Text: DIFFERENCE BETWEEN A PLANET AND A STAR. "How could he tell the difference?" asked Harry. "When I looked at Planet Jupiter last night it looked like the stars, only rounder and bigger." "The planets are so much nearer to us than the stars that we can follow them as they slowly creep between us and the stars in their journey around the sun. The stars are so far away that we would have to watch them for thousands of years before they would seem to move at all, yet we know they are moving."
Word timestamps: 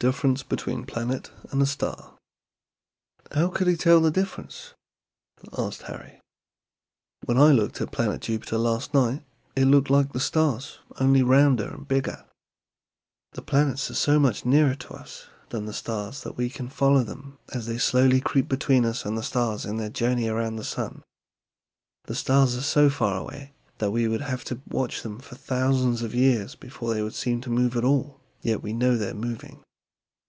DIFFERENCE 0.00 0.42
BETWEEN 0.42 0.82
A 0.82 0.84
PLANET 0.84 1.30
AND 1.50 1.62
A 1.62 1.66
STAR. 1.66 2.12
"How 3.32 3.48
could 3.48 3.66
he 3.66 3.74
tell 3.74 4.02
the 4.02 4.10
difference?" 4.10 4.74
asked 5.56 5.84
Harry. 5.84 6.20
"When 7.24 7.38
I 7.38 7.52
looked 7.52 7.80
at 7.80 7.90
Planet 7.90 8.20
Jupiter 8.20 8.58
last 8.58 8.92
night 8.92 9.24
it 9.56 9.64
looked 9.64 9.88
like 9.88 10.12
the 10.12 10.20
stars, 10.20 10.80
only 11.00 11.22
rounder 11.22 11.70
and 11.72 11.88
bigger." 11.88 12.26
"The 13.32 13.40
planets 13.40 13.90
are 13.90 13.94
so 13.94 14.20
much 14.20 14.44
nearer 14.44 14.74
to 14.74 14.92
us 14.92 15.28
than 15.48 15.64
the 15.64 15.72
stars 15.72 16.22
that 16.22 16.36
we 16.36 16.50
can 16.50 16.68
follow 16.68 17.02
them 17.02 17.38
as 17.54 17.64
they 17.64 17.78
slowly 17.78 18.20
creep 18.20 18.46
between 18.46 18.84
us 18.84 19.06
and 19.06 19.16
the 19.16 19.22
stars 19.22 19.64
in 19.64 19.78
their 19.78 19.88
journey 19.88 20.28
around 20.28 20.56
the 20.56 20.64
sun. 20.64 21.02
The 22.02 22.14
stars 22.14 22.58
are 22.58 22.60
so 22.60 22.90
far 22.90 23.16
away 23.22 23.54
that 23.78 23.90
we 23.90 24.06
would 24.06 24.20
have 24.20 24.44
to 24.46 24.60
watch 24.68 25.00
them 25.00 25.18
for 25.18 25.36
thousands 25.36 26.02
of 26.02 26.14
years 26.14 26.54
before 26.56 26.92
they 26.92 27.00
would 27.00 27.14
seem 27.14 27.40
to 27.40 27.48
move 27.48 27.74
at 27.74 27.84
all, 27.86 28.20
yet 28.42 28.62
we 28.62 28.74
know 28.74 28.98
they 28.98 29.08
are 29.08 29.14
moving." 29.14 29.62